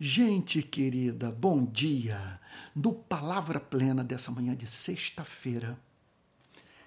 Gente 0.00 0.60
querida, 0.60 1.30
bom 1.30 1.64
dia! 1.64 2.40
No 2.74 2.92
Palavra 2.92 3.60
Plena 3.60 4.02
dessa 4.02 4.32
manhã 4.32 4.56
de 4.56 4.66
sexta-feira, 4.66 5.78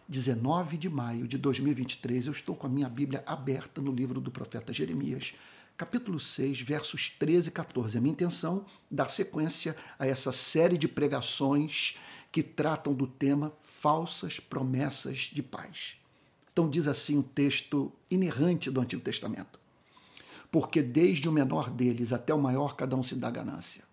19 0.10 0.76
de 0.76 0.89
maio 0.89 1.25
de 1.25 1.38
2023, 1.38 2.28
eu 2.28 2.33
estou 2.33 2.54
com 2.54 2.67
a 2.67 2.70
minha 2.70 2.89
Bíblia 2.89 3.23
aberta 3.25 3.79
no 3.79 3.93
livro 3.93 4.20
do 4.20 4.29
profeta 4.29 4.73
Jeremias, 4.73 5.33
capítulo 5.78 6.20
6, 6.20 6.59
versos 6.59 7.09
13 7.17 7.47
e 7.47 7.51
14. 7.51 7.97
A 7.97 8.01
minha 8.01 8.12
intenção 8.12 8.65
é 8.92 8.96
dar 8.96 9.10
sequência 9.10 9.74
a 9.97 10.05
essa 10.05 10.33
série 10.33 10.78
de 10.78 10.89
pregações 10.89 11.96
que 12.29 12.44
tratam 12.44 12.94
do 12.94 13.08
tema 13.08 13.53
falsas 13.63 14.37
promessas 14.37 15.31
de 15.31 15.42
paz. 15.42 15.96
Então 16.52 16.70
diz 16.70 16.89
assim 16.89 17.16
o 17.16 17.20
um 17.20 17.23
texto 17.23 17.89
inerrante 18.12 18.70
do 18.70 18.81
Antigo 18.81 19.02
Testamento 19.02 19.58
porque 20.52 20.82
desde 20.82 21.27
o 21.27 21.32
menor 21.32 21.70
deles 21.70 22.14
até 22.14 22.34
o 22.34 22.41
maior, 22.41 22.76
cada 22.76 22.96
um 22.96 23.04
se 23.04 23.16
dá 23.16 23.30
ganância. 23.30 23.84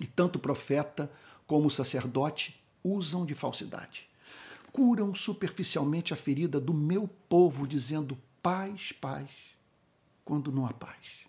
E 0.00 0.06
tanto 0.06 0.36
o 0.36 0.40
profeta 0.40 1.10
como 1.46 1.66
o 1.66 1.70
sacerdote 1.70 2.60
usam 2.82 3.24
de 3.24 3.34
falsidade. 3.34 4.08
Curam 4.72 5.14
superficialmente 5.14 6.12
a 6.12 6.16
ferida 6.16 6.60
do 6.60 6.74
meu 6.74 7.08
povo, 7.28 7.66
dizendo 7.66 8.18
paz, 8.42 8.92
paz, 8.92 9.30
quando 10.24 10.52
não 10.52 10.66
há 10.66 10.72
paz. 10.72 11.26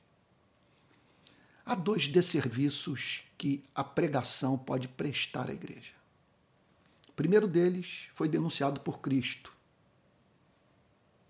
Há 1.66 1.76
dois 1.76 2.08
desserviços 2.08 3.24
que 3.38 3.64
a 3.76 3.84
pregação 3.84 4.58
pode 4.58 4.88
prestar 4.88 5.50
à 5.50 5.54
igreja. 5.54 5.94
O 7.10 7.14
primeiro 7.14 7.48
deles 7.48 8.08
foi 8.14 8.28
denunciado 8.30 8.80
por 8.82 9.00
Cristo 9.00 9.57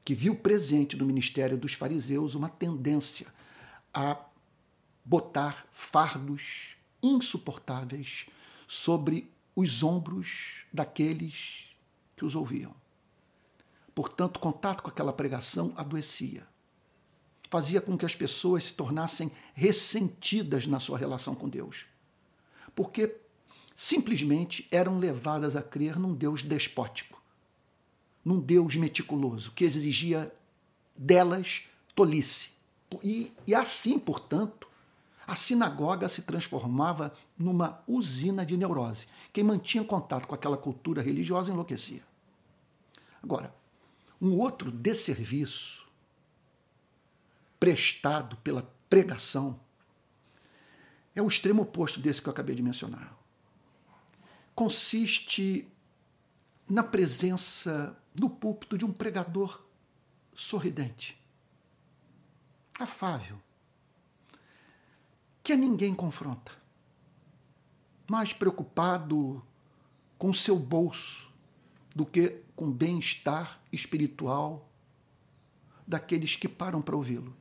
que 0.07 0.15
viu 0.15 0.33
presente 0.33 0.95
no 0.95 1.05
ministério 1.05 1.57
dos 1.57 1.73
fariseus 1.73 2.33
uma 2.33 2.47
tendência 2.47 3.27
a 3.93 4.17
botar 5.03 5.67
fardos 5.73 6.77
insuportáveis 7.03 8.25
sobre 8.65 9.29
os 9.53 9.83
ombros 9.83 10.63
daqueles 10.71 11.75
que 12.15 12.23
os 12.23 12.35
ouviam. 12.35 12.73
Portanto, 13.93 14.39
contato 14.39 14.81
com 14.81 14.89
aquela 14.89 15.11
pregação 15.11 15.73
adoecia. 15.75 16.47
Fazia 17.49 17.81
com 17.81 17.97
que 17.97 18.05
as 18.05 18.15
pessoas 18.15 18.63
se 18.63 18.73
tornassem 18.75 19.29
ressentidas 19.53 20.65
na 20.65 20.79
sua 20.79 20.97
relação 20.97 21.35
com 21.35 21.49
Deus. 21.49 21.85
Porque 22.73 23.13
simplesmente 23.75 24.69
eram 24.71 24.99
levadas 24.99 25.57
a 25.57 25.61
crer 25.61 25.99
num 25.99 26.13
Deus 26.13 26.43
despótico 26.43 27.16
num 28.27 28.41
Deus 28.41 28.75
meticuloso, 28.75 29.53
que 29.53 29.63
exigia 29.63 30.29
delas 30.97 31.61
tolice. 31.95 32.49
E, 33.01 33.31
e 33.47 33.55
assim, 33.55 33.97
portanto, 33.97 34.67
a 35.25 35.33
sinagoga 35.33 36.09
se 36.09 36.23
transformava 36.23 37.13
numa 37.37 37.81
usina 37.87 38.45
de 38.45 38.57
neurose. 38.57 39.07
Quem 39.31 39.45
mantinha 39.45 39.81
contato 39.81 40.27
com 40.27 40.35
aquela 40.35 40.57
cultura 40.57 41.01
religiosa 41.01 41.53
enlouquecia. 41.53 42.03
Agora, 43.23 43.55
um 44.21 44.37
outro 44.37 44.71
desserviço 44.71 45.87
prestado 47.57 48.35
pela 48.43 48.69
pregação 48.89 49.57
é 51.15 51.21
o 51.21 51.29
extremo 51.29 51.61
oposto 51.61 52.01
desse 52.01 52.21
que 52.21 52.27
eu 52.27 52.33
acabei 52.33 52.55
de 52.55 52.61
mencionar. 52.61 53.17
Consiste 54.53 55.65
na 56.69 56.83
presença 56.83 57.97
no 58.19 58.29
púlpito 58.29 58.77
de 58.77 58.83
um 58.83 58.91
pregador 58.91 59.63
sorridente, 60.35 61.17
afável, 62.77 63.37
que 65.41 65.53
a 65.53 65.57
ninguém 65.57 65.95
confronta, 65.95 66.51
mais 68.09 68.33
preocupado 68.33 69.41
com 70.17 70.33
seu 70.33 70.57
bolso 70.57 71.31
do 71.95 72.05
que 72.05 72.41
com 72.55 72.65
o 72.65 72.71
bem-estar 72.71 73.61
espiritual 73.71 74.69
daqueles 75.87 76.35
que 76.35 76.47
param 76.47 76.81
para 76.81 76.95
ouvi-lo. 76.95 77.35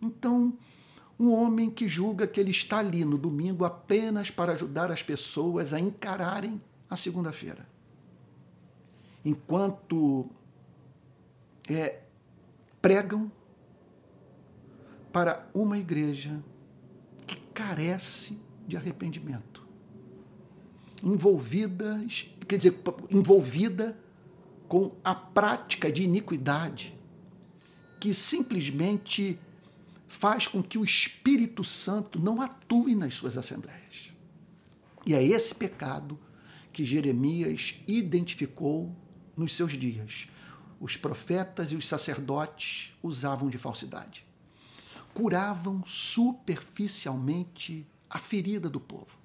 Então, 0.00 0.56
um 1.18 1.32
homem 1.32 1.70
que 1.70 1.88
julga 1.88 2.26
que 2.26 2.38
ele 2.38 2.50
está 2.50 2.78
ali 2.78 3.04
no 3.04 3.18
domingo 3.18 3.64
apenas 3.64 4.30
para 4.30 4.52
ajudar 4.52 4.90
as 4.90 5.02
pessoas 5.02 5.72
a 5.72 5.80
encararem 5.80 6.60
a 6.88 6.96
segunda-feira 6.96 7.71
enquanto 9.24 10.28
é, 11.68 12.00
pregam 12.80 13.30
para 15.12 15.48
uma 15.54 15.78
igreja 15.78 16.42
que 17.26 17.36
carece 17.54 18.38
de 18.66 18.76
arrependimento, 18.76 19.66
envolvidas, 21.02 22.28
quer 22.48 22.56
dizer, 22.56 22.80
envolvida 23.10 23.96
com 24.68 24.92
a 25.04 25.14
prática 25.14 25.92
de 25.92 26.02
iniquidade 26.02 26.98
que 28.00 28.14
simplesmente 28.14 29.38
faz 30.08 30.46
com 30.46 30.62
que 30.62 30.76
o 30.76 30.84
Espírito 30.84 31.62
Santo 31.62 32.18
não 32.18 32.40
atue 32.40 32.94
nas 32.94 33.14
suas 33.14 33.36
assembleias. 33.36 34.12
E 35.06 35.14
é 35.14 35.22
esse 35.22 35.54
pecado 35.54 36.18
que 36.72 36.84
Jeremias 36.84 37.76
identificou 37.86 38.94
nos 39.36 39.56
seus 39.56 39.72
dias. 39.72 40.28
Os 40.80 40.96
profetas 40.96 41.72
e 41.72 41.76
os 41.76 41.86
sacerdotes 41.86 42.92
usavam 43.02 43.48
de 43.48 43.58
falsidade. 43.58 44.26
Curavam 45.14 45.84
superficialmente 45.86 47.86
a 48.08 48.18
ferida 48.18 48.68
do 48.68 48.80
povo. 48.80 49.20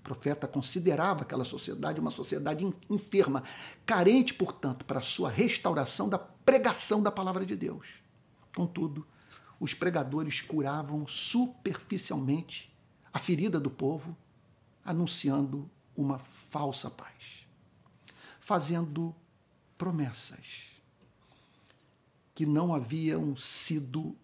O 0.00 0.02
profeta 0.02 0.46
considerava 0.46 1.22
aquela 1.22 1.44
sociedade 1.44 2.00
uma 2.00 2.10
sociedade 2.10 2.68
enferma, 2.90 3.42
carente, 3.86 4.34
portanto, 4.34 4.84
para 4.84 5.00
sua 5.00 5.30
restauração 5.30 6.08
da 6.08 6.18
pregação 6.18 7.02
da 7.02 7.10
palavra 7.10 7.46
de 7.46 7.56
Deus. 7.56 7.86
Contudo, 8.54 9.06
os 9.58 9.72
pregadores 9.72 10.40
curavam 10.40 11.06
superficialmente 11.06 12.72
a 13.12 13.18
ferida 13.18 13.58
do 13.58 13.70
povo, 13.70 14.16
anunciando 14.84 15.70
uma 15.96 16.18
falsa 16.18 16.90
paz, 16.90 17.46
fazendo 18.40 19.14
promessas 19.76 20.74
que 22.34 22.44
não 22.44 22.74
haviam 22.74 23.36
sido 23.36 24.16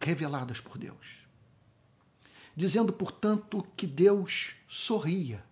reveladas 0.00 0.60
por 0.60 0.78
Deus. 0.78 1.20
Dizendo, 2.54 2.92
portanto, 2.92 3.66
que 3.76 3.86
Deus 3.86 4.54
sorria 4.68 5.44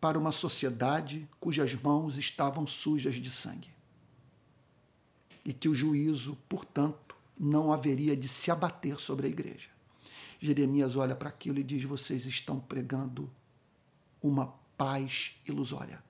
para 0.00 0.18
uma 0.18 0.32
sociedade 0.32 1.28
cujas 1.40 1.74
mãos 1.74 2.16
estavam 2.16 2.66
sujas 2.66 3.16
de 3.16 3.30
sangue. 3.30 3.70
E 5.44 5.52
que 5.52 5.68
o 5.68 5.74
juízo, 5.74 6.36
portanto, 6.48 7.16
não 7.38 7.72
haveria 7.72 8.16
de 8.16 8.28
se 8.28 8.50
abater 8.50 8.96
sobre 8.98 9.26
a 9.26 9.30
igreja. 9.30 9.68
Jeremias 10.40 10.94
olha 10.94 11.16
para 11.16 11.28
aquilo 11.28 11.58
e 11.58 11.64
diz: 11.64 11.82
Vocês 11.84 12.26
estão 12.26 12.60
pregando 12.60 13.30
uma 14.22 14.54
paz 14.76 15.32
ilusória 15.46 16.02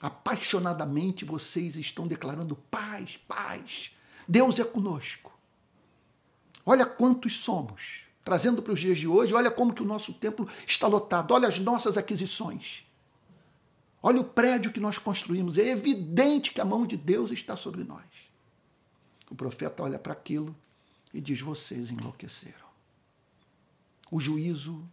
apaixonadamente 0.00 1.24
vocês 1.24 1.76
estão 1.76 2.06
declarando 2.06 2.56
paz, 2.70 3.16
paz. 3.28 3.92
Deus 4.28 4.58
é 4.58 4.64
conosco. 4.64 5.32
Olha 6.64 6.84
quantos 6.84 7.36
somos. 7.38 8.02
Trazendo 8.24 8.60
para 8.60 8.72
os 8.72 8.80
dias 8.80 8.98
de 8.98 9.06
hoje, 9.06 9.32
olha 9.32 9.50
como 9.50 9.72
que 9.72 9.82
o 9.82 9.86
nosso 9.86 10.12
templo 10.12 10.48
está 10.66 10.86
lotado. 10.88 11.32
Olha 11.32 11.48
as 11.48 11.58
nossas 11.58 11.96
aquisições. 11.96 12.84
Olha 14.02 14.20
o 14.20 14.24
prédio 14.24 14.72
que 14.72 14.80
nós 14.80 14.98
construímos. 14.98 15.58
É 15.58 15.68
evidente 15.68 16.52
que 16.52 16.60
a 16.60 16.64
mão 16.64 16.86
de 16.86 16.96
Deus 16.96 17.30
está 17.30 17.56
sobre 17.56 17.84
nós. 17.84 18.04
O 19.30 19.34
profeta 19.34 19.82
olha 19.82 19.98
para 19.98 20.12
aquilo 20.12 20.54
e 21.14 21.20
diz: 21.20 21.40
Vocês 21.40 21.90
enlouqueceram. 21.90 22.66
O 24.10 24.20
juízo 24.20 24.84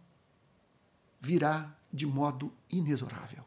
virá 1.20 1.72
de 1.92 2.06
modo 2.06 2.52
inexorável 2.70 3.44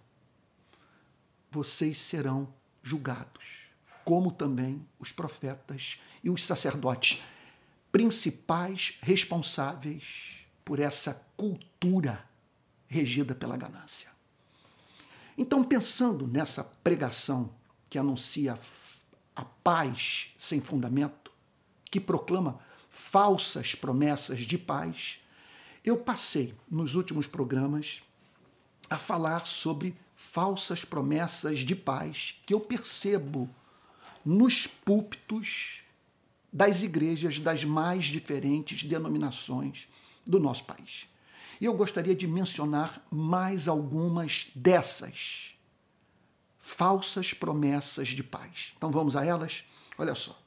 vocês 1.57 1.99
serão 1.99 2.53
julgados, 2.83 3.43
como 4.05 4.31
também 4.31 4.87
os 4.99 5.11
profetas 5.11 5.97
e 6.23 6.29
os 6.29 6.45
sacerdotes, 6.45 7.19
principais 7.91 8.93
responsáveis 9.01 10.35
por 10.63 10.79
essa 10.79 11.19
cultura 11.35 12.23
regida 12.87 13.33
pela 13.33 13.57
ganância. 13.57 14.11
Então, 15.35 15.63
pensando 15.63 16.27
nessa 16.27 16.63
pregação 16.63 17.49
que 17.89 17.97
anuncia 17.97 18.55
a 19.35 19.43
paz 19.43 20.35
sem 20.37 20.61
fundamento, 20.61 21.31
que 21.85 21.99
proclama 21.99 22.59
falsas 22.87 23.73
promessas 23.73 24.41
de 24.41 24.59
paz, 24.59 25.19
eu 25.83 25.97
passei 25.97 26.53
nos 26.69 26.93
últimos 26.93 27.25
programas 27.25 28.03
a 28.87 28.97
falar 28.99 29.47
sobre 29.47 29.97
falsas 30.19 30.83
promessas 30.83 31.59
de 31.59 31.75
paz 31.75 32.41
que 32.43 32.51
eu 32.51 32.59
percebo 32.59 33.47
nos 34.25 34.65
púlpitos 34.65 35.83
das 36.51 36.81
igrejas 36.81 37.37
das 37.37 37.63
mais 37.63 38.05
diferentes 38.05 38.81
denominações 38.81 39.87
do 40.25 40.39
nosso 40.39 40.63
país. 40.63 41.07
E 41.61 41.65
eu 41.65 41.73
gostaria 41.75 42.15
de 42.15 42.25
mencionar 42.25 43.05
mais 43.11 43.67
algumas 43.67 44.47
dessas 44.55 45.53
falsas 46.57 47.31
promessas 47.35 48.07
de 48.07 48.23
paz. 48.23 48.73
Então 48.75 48.89
vamos 48.89 49.15
a 49.15 49.23
elas? 49.23 49.65
Olha 49.99 50.15
só. 50.15 50.41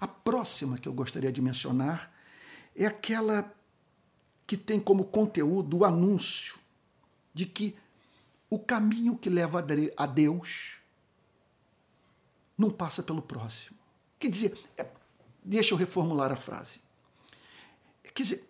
A 0.00 0.08
próxima 0.08 0.78
que 0.78 0.88
eu 0.88 0.92
gostaria 0.94 1.30
de 1.30 1.42
mencionar 1.42 2.10
é 2.74 2.86
aquela 2.86 3.54
que 4.46 4.56
tem 4.56 4.80
como 4.80 5.04
conteúdo 5.04 5.80
o 5.80 5.84
anúncio 5.84 6.58
de 7.34 7.44
que 7.44 7.76
o 8.52 8.58
caminho 8.58 9.16
que 9.16 9.30
leva 9.30 9.64
a 9.96 10.04
Deus 10.04 10.76
não 12.58 12.70
passa 12.70 13.02
pelo 13.02 13.22
próximo. 13.22 13.78
Quer 14.18 14.28
dizer, 14.28 14.58
é, 14.76 14.86
deixa 15.42 15.72
eu 15.72 15.78
reformular 15.78 16.30
a 16.30 16.36
frase. 16.36 16.78
Quer 18.14 18.22
dizer, 18.22 18.48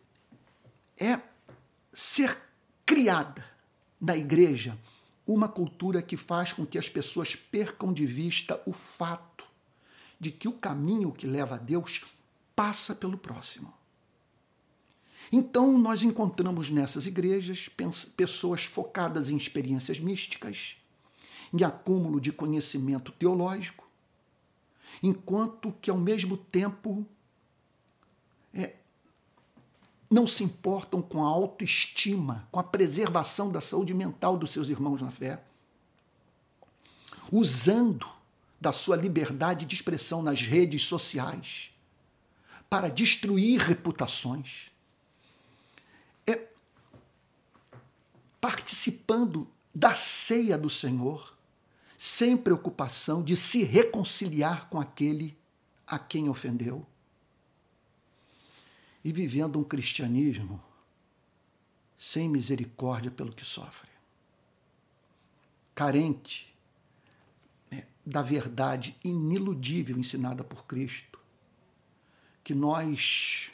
é 0.99 1.21
ser 1.93 2.37
criada 2.85 3.47
na 4.01 4.17
igreja 4.17 4.77
uma 5.25 5.49
cultura 5.49 6.03
que 6.03 6.17
faz 6.17 6.53
com 6.53 6.67
que 6.67 6.79
as 6.79 6.89
pessoas 6.89 7.37
percam 7.37 7.93
de 7.93 8.05
vista 8.05 8.61
o 8.67 8.73
fato 8.73 9.47
de 10.19 10.33
que 10.33 10.49
o 10.49 10.59
caminho 10.59 11.13
que 11.13 11.29
leva 11.29 11.55
a 11.55 11.59
Deus 11.59 12.01
passa 12.57 12.93
pelo 12.93 13.17
próximo. 13.17 13.73
Então, 15.35 15.79
nós 15.79 16.03
encontramos 16.03 16.69
nessas 16.69 17.07
igrejas 17.07 17.71
pessoas 18.15 18.65
focadas 18.65 19.31
em 19.31 19.37
experiências 19.37 19.99
místicas, 19.99 20.77
em 21.51 21.65
acúmulo 21.65 22.21
de 22.21 22.31
conhecimento 22.31 23.11
teológico, 23.13 23.89
enquanto 25.03 25.73
que, 25.81 25.91
ao 25.91 25.97
mesmo 25.97 26.37
tempo, 26.37 27.07
é, 28.53 28.75
não 30.11 30.27
se 30.27 30.45
importam 30.45 31.01
com 31.01 31.25
a 31.25 31.29
autoestima, 31.29 32.47
com 32.53 32.61
a 32.61 32.65
preservação 32.65 33.51
da 33.51 33.63
saúde 33.63 33.95
mental 33.95 34.37
dos 34.37 34.51
seus 34.51 34.69
irmãos 34.69 35.01
na 35.01 35.11
fé, 35.11 35.43
usando 37.31 38.07
da 38.61 38.71
sua 38.71 38.97
liberdade 38.97 39.65
de 39.65 39.75
expressão 39.75 40.23
nas 40.23 40.43
redes 40.43 40.85
sociais 40.85 41.71
para 42.69 42.89
destruir 42.89 43.61
reputações. 43.61 44.72
Participando 48.43 49.49
da 49.73 49.95
ceia 49.95 50.59
do 50.59 50.69
Senhor 50.69 51.39
sem 51.97 52.37
preocupação 52.37 53.23
de 53.23 53.37
se 53.37 53.63
reconciliar 53.63 54.69
com 54.69 54.81
aquele 54.81 55.39
a 55.87 55.97
quem 55.97 56.29
ofendeu. 56.29 56.85
E 59.05 59.13
vivendo 59.13 59.61
um 59.61 59.63
cristianismo 59.63 60.61
sem 61.97 62.29
misericórdia 62.29 63.13
pelo 63.13 63.33
que 63.33 63.45
sofre. 63.45 63.89
Carente 65.73 66.53
da 68.05 68.23
verdade 68.23 68.97
iniludível 69.05 69.97
ensinada 69.97 70.43
por 70.43 70.67
Cristo, 70.67 71.21
que 72.43 72.57
nós 72.57 73.53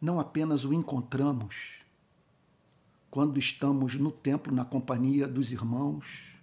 não 0.00 0.18
apenas 0.18 0.64
o 0.64 0.72
encontramos 0.72 1.81
quando 3.12 3.38
estamos 3.38 3.94
no 3.94 4.10
templo 4.10 4.52
na 4.52 4.64
companhia 4.64 5.28
dos 5.28 5.52
irmãos 5.52 6.34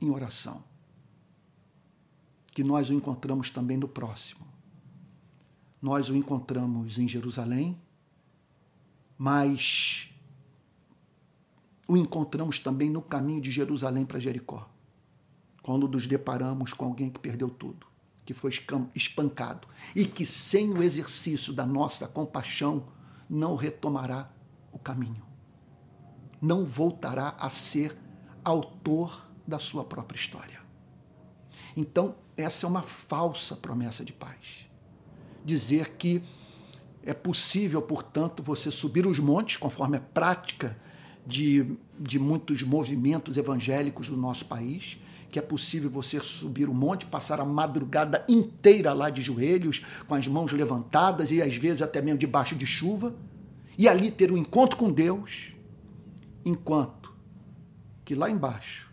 em 0.00 0.10
oração, 0.10 0.62
que 2.48 2.64
nós 2.64 2.90
o 2.90 2.92
encontramos 2.92 3.48
também 3.50 3.76
no 3.76 3.86
próximo. 3.86 4.44
Nós 5.80 6.10
o 6.10 6.16
encontramos 6.16 6.98
em 6.98 7.06
Jerusalém, 7.06 7.80
mas 9.16 10.10
o 11.86 11.96
encontramos 11.96 12.58
também 12.58 12.90
no 12.90 13.00
caminho 13.00 13.40
de 13.40 13.50
Jerusalém 13.52 14.04
para 14.04 14.18
Jericó 14.18 14.68
quando 15.62 15.86
nos 15.86 16.08
deparamos 16.08 16.72
com 16.72 16.86
alguém 16.86 17.08
que 17.08 17.20
perdeu 17.20 17.48
tudo, 17.48 17.86
que 18.26 18.34
foi 18.34 18.50
espancado 18.92 19.68
e 19.94 20.04
que, 20.04 20.26
sem 20.26 20.68
o 20.70 20.82
exercício 20.82 21.52
da 21.52 21.64
nossa 21.64 22.08
compaixão, 22.08 22.88
não 23.30 23.54
retomará 23.54 24.28
o 24.72 24.78
caminho, 24.80 25.22
não 26.42 26.64
voltará 26.64 27.36
a 27.38 27.48
ser 27.48 27.96
autor 28.44 29.30
da 29.46 29.60
sua 29.60 29.84
própria 29.84 30.18
história. 30.18 30.60
Então, 31.76 32.16
essa 32.36 32.66
é 32.66 32.68
uma 32.68 32.82
falsa 32.82 33.54
promessa 33.54 34.04
de 34.04 34.12
paz. 34.12 34.66
Dizer 35.44 35.90
que 35.96 36.22
é 37.04 37.14
possível, 37.14 37.80
portanto, 37.80 38.42
você 38.42 38.70
subir 38.70 39.06
os 39.06 39.20
montes, 39.20 39.56
conforme 39.56 39.96
a 39.96 40.00
prática 40.00 40.76
de, 41.24 41.76
de 41.98 42.18
muitos 42.18 42.62
movimentos 42.62 43.36
evangélicos 43.36 44.08
do 44.08 44.16
nosso 44.16 44.44
país, 44.44 44.98
que 45.30 45.38
é 45.38 45.42
possível 45.42 45.88
você 45.88 46.20
subir 46.20 46.68
o 46.68 46.74
monte, 46.74 47.06
passar 47.06 47.40
a 47.40 47.44
madrugada 47.44 48.24
inteira 48.28 48.92
lá 48.92 49.08
de 49.08 49.22
joelhos, 49.22 49.82
com 50.06 50.14
as 50.14 50.26
mãos 50.26 50.52
levantadas 50.52 51.30
e 51.30 51.40
às 51.40 51.56
vezes 51.56 51.80
até 51.80 52.02
mesmo 52.02 52.18
debaixo 52.18 52.54
de 52.54 52.66
chuva, 52.66 53.14
e 53.78 53.88
ali 53.88 54.10
ter 54.10 54.30
um 54.30 54.36
encontro 54.36 54.76
com 54.76 54.92
Deus, 54.92 55.51
enquanto 56.44 57.14
que 58.04 58.14
lá 58.14 58.30
embaixo, 58.30 58.90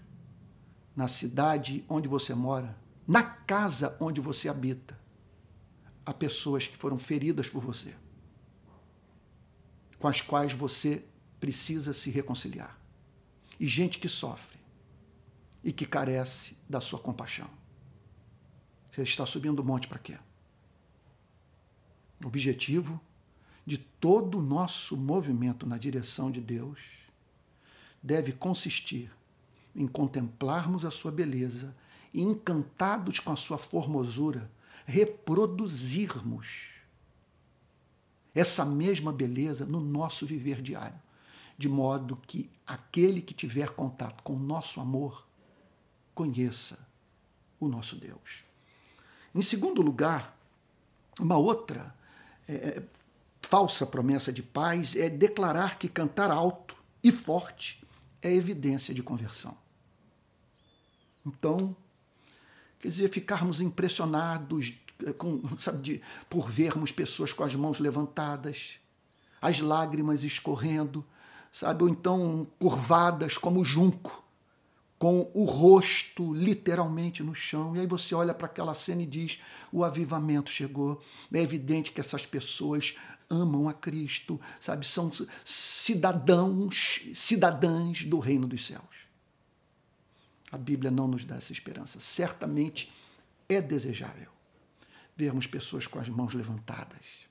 na 0.96 1.07
cidade 1.07 1.84
onde 1.90 2.07
você 2.07 2.34
mora, 2.34 2.78
na 3.07 3.24
casa 3.24 3.96
onde 4.00 4.22
você 4.22 4.48
habita, 4.48 5.00
há 6.06 6.13
pessoas 6.13 6.68
que 6.68 6.78
foram 6.78 6.98
feridas 6.98 7.48
por 7.48 7.63
você, 7.63 7.96
com 9.98 10.07
as 10.07 10.22
quais 10.22 10.54
você 10.54 11.04
precisa 11.40 11.94
se 11.94 12.10
reconciliar. 12.10 12.78
E 13.60 13.68
gente 13.68 14.00
que 14.00 14.07
sofre 14.07 14.60
e 15.63 15.72
que 15.72 15.86
carece 15.86 16.56
da 16.69 16.80
sua 16.80 17.00
compaixão. 17.00 17.50
Você 18.90 19.04
está 19.04 19.25
subindo 19.25 19.60
o 19.60 19.63
monte 19.63 19.88
para 19.88 20.00
quê? 20.00 20.18
O 22.24 22.28
objetivo 22.28 23.00
de 23.66 23.78
todo 23.78 24.40
o 24.40 24.42
nosso 24.42 24.98
movimento 24.98 25.68
na 25.68 25.78
direção 25.78 26.31
de 26.31 26.42
Deus 26.42 26.99
deve 28.01 28.31
consistir 28.31 29.12
em 29.75 29.88
contemplarmos 29.88 30.86
a 30.86 30.92
sua 30.92 31.12
beleza 31.12 31.75
e, 32.13 32.22
encantados 32.22 33.19
com 33.19 33.31
a 33.31 33.36
sua 33.36 33.57
formosura, 33.57 34.50
reproduzirmos 34.86 36.69
essa 38.34 38.66
mesma 38.66 39.12
beleza 39.12 39.66
no 39.66 39.80
nosso 39.80 40.25
viver 40.25 40.62
diário, 40.62 41.00
de 41.57 41.68
modo 41.68 42.18
que 42.28 42.50
aquele 42.66 43.21
que 43.21 43.33
tiver 43.33 43.71
contato 43.71 44.23
com 44.23 44.33
o 44.33 44.40
nosso 44.40 44.80
amor 44.80 45.28
conheça 46.16 46.80
o 47.59 47.68
nosso 47.68 47.95
Deus. 47.95 48.44
Em 49.33 49.42
segundo 49.42 49.81
lugar, 49.81 50.38
uma 51.19 51.38
outra 51.38 51.94
é, 52.47 52.54
é, 52.54 52.83
falsa 53.42 53.85
promessa 53.85 54.31
de 54.31 54.42
paz 54.42 54.95
é 54.95 55.09
declarar 55.09 55.78
que 55.78 55.88
cantar 55.88 56.31
alto 56.31 56.76
e 57.04 57.12
forte 57.12 57.80
é 58.21 58.33
evidência 58.33 58.94
de 58.94 59.02
conversão. 59.02 59.57
Então, 61.26 61.76
quer 62.80 62.90
dizer, 62.90 63.09
ficarmos 63.09 63.61
impressionados 63.61 64.73
é, 65.06 65.14
com, 65.14 65.42
sabe, 65.59 65.81
de, 65.81 66.02
por 66.30 66.49
vermos 66.49 66.92
pessoas 66.92 67.33
com 67.33 67.44
as 67.44 67.56
mãos 67.56 67.80
levantadas, 67.80 68.80
as 69.42 69.59
lágrimas 69.59 70.23
escorrendo, 70.23 71.06
sabe, 71.52 71.83
ou 71.83 71.90
então 71.90 72.47
curvadas 72.59 73.38
como 73.38 73.64
junco, 73.64 74.23
com 74.99 75.31
o 75.33 75.45
rosto 75.45 76.33
literalmente 76.33 77.23
no 77.23 77.33
chão. 77.33 77.75
E 77.75 77.79
aí 77.79 77.87
você 77.87 78.13
olha 78.13 78.33
para 78.33 78.47
aquela 78.47 78.73
cena 78.73 79.01
e 79.01 79.06
diz: 79.06 79.39
o 79.71 79.83
avivamento 79.83 80.51
chegou. 80.51 81.01
É 81.33 81.39
evidente 81.39 81.94
que 81.94 82.01
essas 82.01 82.25
pessoas 82.25 82.95
amam 83.29 83.69
a 83.69 83.73
Cristo, 83.73 84.39
sabe? 84.59 84.85
São 84.85 85.11
cidadãos, 85.45 87.01
cidadãs 87.15 88.03
do 88.03 88.19
reino 88.19 88.45
dos 88.45 88.65
céus. 88.65 88.83
A 90.51 90.57
Bíblia 90.57 90.91
não 90.91 91.07
nos 91.07 91.23
dá 91.23 91.37
essa 91.37 91.53
esperança. 91.53 91.99
Certamente 91.99 92.91
é 93.47 93.61
desejável 93.61 94.29
vermos 95.15 95.47
pessoas 95.47 95.87
com 95.87 95.99
as 95.99 96.09
mãos 96.09 96.33
levantadas 96.33 97.27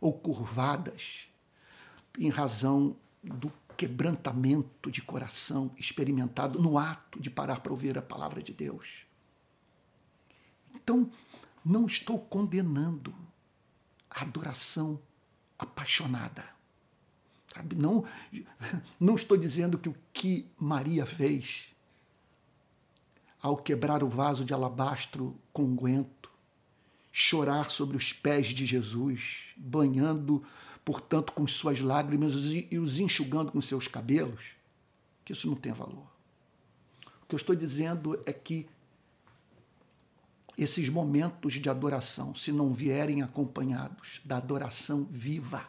ou 0.00 0.12
curvadas 0.12 1.26
em 2.18 2.28
razão 2.28 2.96
do 3.22 3.52
quebrantamento 3.76 4.90
de 4.90 5.02
coração 5.02 5.70
experimentado 5.76 6.60
no 6.60 6.78
ato 6.78 7.20
de 7.20 7.30
parar 7.30 7.60
para 7.60 7.72
ouvir 7.72 7.96
a 7.98 8.02
palavra 8.02 8.42
de 8.42 8.52
Deus. 8.52 9.06
Então, 10.74 11.10
não 11.64 11.86
estou 11.86 12.18
condenando 12.18 13.14
a 14.10 14.22
adoração 14.22 15.00
apaixonada. 15.58 16.44
Sabe? 17.52 17.74
Não, 17.74 18.04
não 18.98 19.14
estou 19.14 19.36
dizendo 19.36 19.78
que 19.78 19.88
o 19.88 19.96
que 20.12 20.48
Maria 20.58 21.04
fez 21.04 21.72
ao 23.40 23.56
quebrar 23.56 24.02
o 24.02 24.08
vaso 24.08 24.44
de 24.44 24.52
alabastro 24.52 25.36
com 25.52 25.64
unguento 25.64 26.26
chorar 27.18 27.70
sobre 27.70 27.96
os 27.96 28.12
pés 28.12 28.48
de 28.48 28.66
Jesus, 28.66 29.46
banhando, 29.56 30.44
portanto, 30.86 31.32
com 31.32 31.44
suas 31.48 31.80
lágrimas 31.80 32.32
e 32.70 32.78
os 32.78 33.00
enxugando 33.00 33.50
com 33.50 33.60
seus 33.60 33.88
cabelos, 33.88 34.52
que 35.24 35.32
isso 35.32 35.48
não 35.48 35.56
tem 35.56 35.72
valor. 35.72 36.06
O 37.22 37.26
que 37.26 37.34
eu 37.34 37.36
estou 37.38 37.56
dizendo 37.56 38.22
é 38.24 38.32
que 38.32 38.68
esses 40.56 40.88
momentos 40.88 41.54
de 41.54 41.68
adoração, 41.68 42.36
se 42.36 42.52
não 42.52 42.72
vierem 42.72 43.20
acompanhados 43.20 44.20
da 44.24 44.36
adoração 44.36 45.04
viva, 45.10 45.66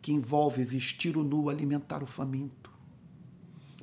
que 0.00 0.12
envolve 0.12 0.64
vestir 0.64 1.16
o 1.16 1.24
nu, 1.24 1.50
alimentar 1.50 2.00
o 2.00 2.06
faminto, 2.06 2.70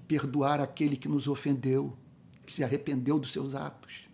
perdoar 0.08 0.62
aquele 0.62 0.96
que 0.96 1.10
nos 1.10 1.28
ofendeu, 1.28 1.98
que 2.46 2.54
se 2.54 2.64
arrependeu 2.64 3.20
dos 3.20 3.34
seus 3.34 3.54
atos, 3.54 4.08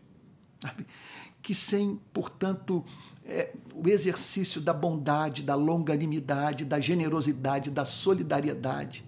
que 1.44 1.54
sem, 1.54 2.02
portanto, 2.12 2.84
é, 3.28 3.54
o 3.76 3.88
exercício 3.90 4.62
da 4.62 4.74
bondade, 4.74 5.44
da 5.44 5.54
longanimidade, 5.54 6.64
da 6.64 6.80
generosidade, 6.80 7.70
da 7.70 7.86
solidariedade, 7.86 9.04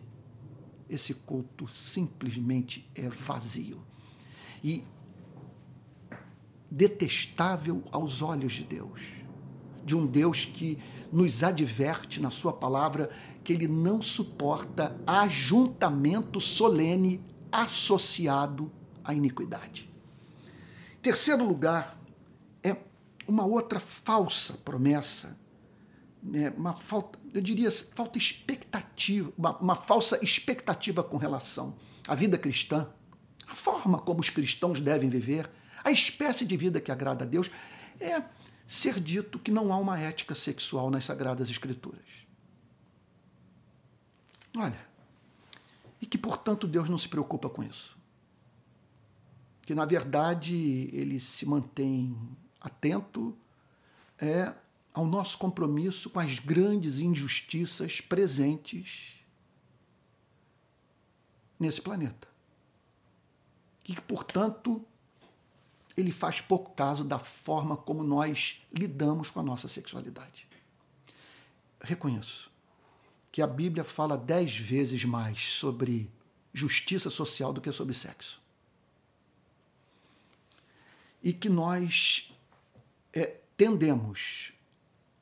esse 0.89 1.13
culto 1.13 1.67
simplesmente 1.69 2.89
é 2.93 3.07
vazio. 3.07 3.81
E 4.61 4.83
detestável 6.69 7.81
aos 7.91 8.21
olhos 8.21 8.53
de 8.53 8.63
Deus. 8.63 9.01
De 9.85 9.95
um 9.95 10.05
Deus 10.05 10.45
que 10.45 10.77
nos 11.11 11.43
adverte 11.43 12.21
na 12.21 12.29
Sua 12.29 12.51
palavra 12.51 13.09
que 13.43 13.53
Ele 13.53 13.67
não 13.67 14.01
suporta 14.01 14.95
ajuntamento 15.07 16.39
solene 16.39 17.23
associado 17.51 18.71
à 19.03 19.13
iniquidade. 19.13 19.89
Terceiro 21.01 21.47
lugar, 21.47 21.98
uma 23.29 23.45
outra 23.45 23.79
falsa 23.79 24.53
promessa, 24.65 25.37
né? 26.21 26.49
uma 26.57 26.73
falta, 26.73 27.19
eu 27.33 27.41
diria, 27.41 27.69
falta 27.71 28.17
expectativa, 28.17 29.31
uma, 29.37 29.57
uma 29.57 29.75
falsa 29.75 30.19
expectativa 30.23 31.03
com 31.03 31.17
relação 31.17 31.77
à 32.07 32.15
vida 32.15 32.37
cristã, 32.37 32.89
a 33.47 33.53
forma 33.53 33.99
como 33.99 34.19
os 34.19 34.29
cristãos 34.29 34.81
devem 34.81 35.09
viver, 35.09 35.49
a 35.83 35.91
espécie 35.91 36.45
de 36.45 36.57
vida 36.57 36.81
que 36.81 36.91
agrada 36.91 37.23
a 37.23 37.27
Deus 37.27 37.49
é 37.99 38.21
ser 38.67 38.99
dito 38.99 39.39
que 39.39 39.51
não 39.51 39.71
há 39.71 39.77
uma 39.77 39.99
ética 39.99 40.35
sexual 40.35 40.89
nas 40.89 41.05
Sagradas 41.05 41.49
Escrituras. 41.49 42.05
Olha, 44.57 44.79
e 46.01 46.05
que, 46.05 46.17
portanto, 46.17 46.67
Deus 46.67 46.89
não 46.89 46.97
se 46.97 47.07
preocupa 47.07 47.49
com 47.49 47.63
isso. 47.63 47.97
Que, 49.61 49.75
na 49.75 49.85
verdade, 49.85 50.89
ele 50.91 51.19
se 51.19 51.45
mantém 51.45 52.15
atento 52.59 53.37
é, 54.17 54.53
ao 54.93 55.05
nosso 55.05 55.37
compromisso 55.37 56.09
com 56.09 56.19
as 56.19 56.39
grandes 56.39 56.99
injustiças 56.99 58.01
presentes 58.01 59.13
nesse 61.59 61.81
planeta. 61.81 62.27
E 63.87 63.95
portanto, 64.01 64.85
ele 65.95 66.11
faz 66.11 66.41
pouco 66.41 66.73
caso 66.73 67.03
da 67.03 67.19
forma 67.19 67.75
como 67.75 68.03
nós 68.03 68.61
lidamos 68.71 69.29
com 69.29 69.39
a 69.39 69.43
nossa 69.43 69.67
sexualidade. 69.67 70.47
Reconheço 71.81 72.49
que 73.31 73.41
a 73.41 73.47
Bíblia 73.47 73.83
fala 73.83 74.17
dez 74.17 74.55
vezes 74.55 75.03
mais 75.05 75.53
sobre 75.53 76.09
justiça 76.53 77.09
social 77.09 77.53
do 77.53 77.61
que 77.61 77.71
sobre 77.71 77.93
sexo. 77.93 78.41
E 81.21 81.31
que 81.33 81.49
nós 81.49 82.33
é, 83.13 83.39
tendemos 83.55 84.53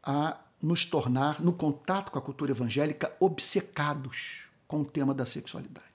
a 0.03 0.39
nos 0.62 0.86
tornar, 0.86 1.41
no 1.41 1.53
contato 1.53 2.12
com 2.12 2.20
a 2.20 2.22
cultura 2.22 2.51
evangélica, 2.51 3.15
obcecados 3.20 4.48
com 4.67 4.82
o 4.82 4.86
tema 4.86 5.13
da 5.13 5.25
sexualidade. 5.25 5.86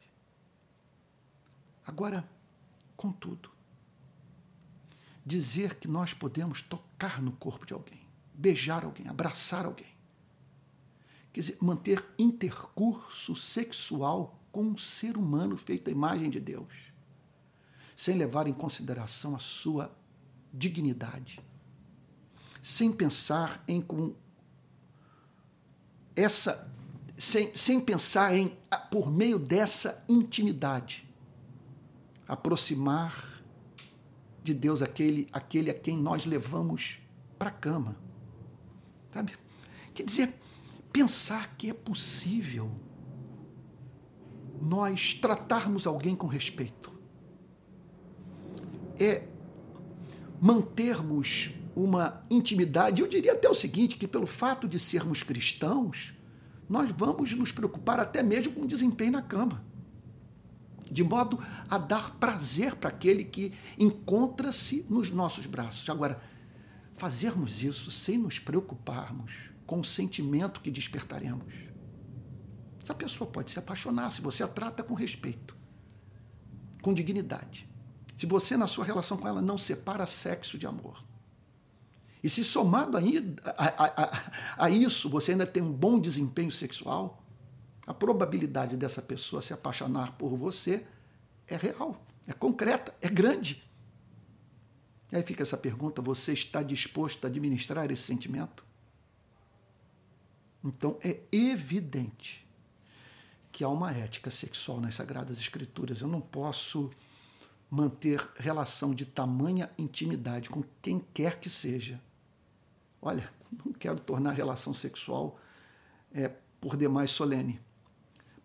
Agora, 1.87 2.29
contudo, 2.97 3.51
dizer 5.25 5.77
que 5.77 5.89
nós 5.89 6.15
podemos 6.15 6.63
tocar 6.63 7.21
no 7.21 7.33
corpo 7.33 7.67
de 7.67 7.73
alguém, 7.73 8.01
beijar 8.33 8.85
alguém, 8.85 9.09
abraçar 9.09 9.67
alguém. 9.67 9.93
Quer 11.33 11.41
dizer, 11.41 11.59
manter 11.61 12.05
intercurso 12.19 13.35
sexual 13.35 14.39
com 14.51 14.63
um 14.63 14.79
ser 14.79 15.17
humano 15.17 15.57
feito 15.57 15.89
à 15.89 15.91
imagem 15.91 16.29
de 16.29 16.39
Deus, 16.39 16.93
sem 17.97 18.17
levar 18.17 18.47
em 18.47 18.53
consideração 18.53 19.35
a 19.35 19.39
sua 19.39 19.91
dignidade, 20.53 21.41
sem 22.63 22.93
pensar 22.93 23.63
em 23.67 23.81
com 23.81 24.15
essa 26.15 26.71
sem, 27.19 27.55
sem 27.57 27.81
pensar 27.81 28.35
em 28.35 28.57
por 28.91 29.13
meio 29.13 29.39
dessa 29.39 30.03
intimidade 30.09 31.09
aproximar 32.27 33.43
de 34.43 34.55
Deus 34.55 34.83
aquele, 34.83 35.29
aquele 35.33 35.71
a 35.71 35.75
quem 35.75 35.97
nós 35.97 36.25
levamos 36.25 36.99
para 37.39 37.49
a 37.49 37.53
cama. 37.53 37.97
Sabe? 39.13 39.35
Quer 39.95 40.05
dizer, 40.05 40.35
pensar 40.93 41.55
que 41.57 41.71
é 41.71 41.75
possível 41.75 42.71
nós 44.61 45.15
tratarmos 45.15 45.87
alguém 45.87 46.17
com 46.17 46.27
respeito. 46.27 46.93
É 48.99 49.29
mantermos 50.41 51.53
uma 51.75 52.25
intimidade. 52.31 53.01
Eu 53.01 53.09
diria 53.09 53.33
até 53.33 53.49
o 53.49 53.55
seguinte: 53.55 53.97
que 53.97 54.09
pelo 54.09 54.27
fato 54.27 54.69
de 54.69 54.79
sermos 54.79 55.23
cristãos, 55.23 56.15
nós 56.69 56.91
vamos 56.91 57.33
nos 57.33 57.53
preocupar 57.53 58.01
até 58.01 58.23
mesmo 58.23 58.53
com 58.53 58.63
o 58.63 58.67
desempenho 58.67 59.13
na 59.13 59.23
cama 59.23 59.63
de 60.93 61.03
modo 61.03 61.39
a 61.71 61.79
dar 61.79 62.17
prazer 62.17 62.77
para 62.77 62.91
aquele 62.91 63.25
que 63.25 63.53
encontra-se 63.79 64.85
nos 64.91 65.11
nossos 65.11 65.47
braços. 65.47 65.89
Agora, 65.89 66.21
fazermos 66.97 67.63
isso 67.63 67.91
sem 67.91 68.19
nos 68.19 68.39
preocuparmos 68.39 69.33
com 69.67 69.81
o 69.81 69.85
sentimento 69.85 70.61
que 70.61 70.71
despertaremos. 70.71 71.55
Essa 72.83 72.95
pessoa 72.95 73.31
pode 73.31 73.51
se 73.51 73.59
apaixonar 73.59 74.11
se 74.11 74.21
você 74.21 74.43
a 74.43 74.49
trata 74.49 74.83
com 74.83 74.93
respeito, 74.93 75.57
com 76.83 76.93
dignidade. 76.93 77.67
Se 78.19 78.27
você, 78.27 78.57
na 78.57 78.67
sua 78.67 78.85
relação 78.85 79.17
com 79.17 79.27
ela, 79.27 79.41
não 79.41 79.57
separa 79.57 80.05
sexo 80.05 80.59
de 80.59 80.67
amor. 80.67 81.03
E 82.23 82.31
se 82.31 82.45
somado 82.45 82.97
a, 82.97 83.01
a, 83.57 84.05
a, 84.05 84.65
a 84.67 84.71
isso 84.71 85.09
você 85.11 85.33
ainda 85.33 85.47
tem 85.47 85.63
um 85.63 85.73
bom 85.73 85.99
desempenho 85.99 86.53
sexual, 86.53 87.23
a 87.87 87.93
probabilidade 87.93 88.77
dessa 88.77 89.03
pessoa 89.03 89.43
se 89.43 89.53
apaixonar 89.53 90.13
por 90.13 90.37
você 90.37 90.87
é 91.49 91.57
real, 91.57 92.01
é 92.27 92.33
concreta, 92.33 92.95
é 93.01 93.09
grande. 93.09 93.63
E 95.11 95.17
aí 95.17 95.23
fica 95.23 95.43
essa 95.43 95.57
pergunta: 95.57 96.01
você 96.01 96.33
está 96.33 96.63
disposto 96.63 97.25
a 97.25 97.29
administrar 97.29 97.91
esse 97.91 98.03
sentimento? 98.03 98.65
Então 100.65 100.97
é 101.03 101.21
evidente 101.33 102.47
que 103.51 103.65
há 103.65 103.69
uma 103.69 103.93
ética 103.93 104.31
sexual 104.31 104.81
nas 104.81 104.95
Sagradas 104.95 105.39
Escrituras. 105.39 106.01
Eu 106.01 106.09
não 106.09 106.21
posso 106.21 106.89
manter 107.69 108.27
relação 108.37 108.95
de 108.95 109.05
tamanha 109.05 109.71
intimidade 109.77 110.49
com 110.49 110.63
quem 110.81 111.05
quer 111.13 111.41
que 111.41 111.51
seja. 111.51 112.01
Olha, 113.03 113.29
não 113.65 113.73
quero 113.75 114.01
tornar 114.01 114.31
a 114.31 114.35
relação 114.35 114.73
sexual 114.73 115.39
é, 116.15 116.29
por 116.61 116.77
demais 116.77 117.11
solene 117.11 117.61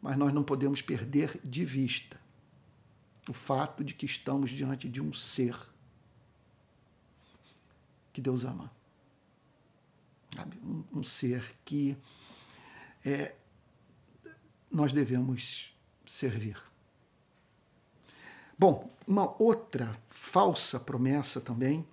mas 0.01 0.17
nós 0.17 0.33
não 0.33 0.43
podemos 0.43 0.81
perder 0.81 1.39
de 1.43 1.65
vista 1.65 2.19
o 3.27 3.33
fato 3.33 3.83
de 3.83 3.93
que 3.93 4.05
estamos 4.05 4.49
diante 4.49 4.87
de 4.87 5.01
um 5.01 5.13
ser 5.13 5.57
que 8.13 8.21
Deus 8.21 8.45
ama. 8.45 8.71
Um, 10.63 10.99
um 10.99 11.03
ser 11.03 11.43
que 11.65 11.97
é, 13.05 13.35
nós 14.71 14.93
devemos 14.93 15.73
servir. 16.05 16.57
Bom, 18.57 18.89
uma 19.05 19.35
outra 19.41 19.93
falsa 20.09 20.79
promessa 20.79 21.41
também 21.41 21.85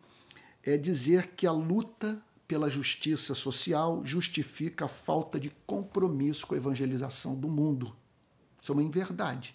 é 0.63 0.77
dizer 0.77 1.33
que 1.33 1.47
a 1.47 1.53
luta 1.53 2.23
pela 2.47 2.69
justiça 2.69 3.35
social 3.35 4.05
justifica 4.05 4.85
a 4.85 4.89
falta 4.89 5.41
de 5.41 5.51
compromisso 5.67 6.47
com 6.47 6.55
a 6.55 6.59
evangelização 6.59 7.35
do 7.35 7.49
mundo. 7.49 7.95
Isso 8.61 8.73
é 8.73 8.75
uma 8.75 8.83
inverdade. 8.83 9.55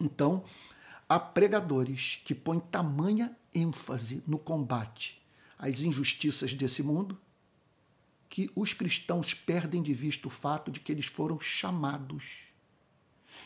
Então, 0.00 0.44
há 1.08 1.18
pregadores 1.18 2.20
que 2.24 2.34
põem 2.34 2.60
tamanha 2.60 3.36
ênfase 3.54 4.22
no 4.26 4.38
combate 4.38 5.22
às 5.58 5.80
injustiças 5.80 6.52
desse 6.52 6.82
mundo 6.82 7.18
que 8.28 8.50
os 8.56 8.72
cristãos 8.72 9.32
perdem 9.32 9.82
de 9.82 9.94
vista 9.94 10.26
o 10.26 10.30
fato 10.30 10.70
de 10.70 10.80
que 10.80 10.90
eles 10.90 11.06
foram 11.06 11.38
chamados 11.38 12.24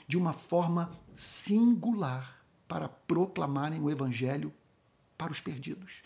de 0.06 0.16
uma 0.16 0.32
forma 0.32 0.98
singular 1.14 2.42
para 2.66 2.88
proclamarem 2.88 3.80
o 3.80 3.90
evangelho 3.90 4.52
para 5.18 5.32
os 5.32 5.40
perdidos. 5.40 5.96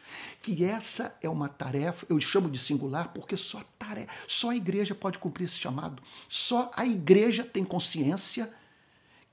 Que 0.40 0.64
essa 0.64 1.14
é 1.21 1.28
uma 1.28 1.49
tarefa, 1.49 2.07
eu 2.09 2.19
chamo 2.19 2.50
de 2.50 2.59
singular, 2.59 3.12
porque 3.12 3.37
só 3.37 3.62
tarefa, 3.78 4.11
só 4.26 4.50
a 4.50 4.57
igreja 4.57 4.95
pode 4.95 5.19
cumprir 5.19 5.45
esse 5.45 5.61
chamado. 5.61 6.02
Só 6.28 6.71
a 6.75 6.87
igreja 6.87 7.45
tem 7.45 7.62
consciência 7.62 8.52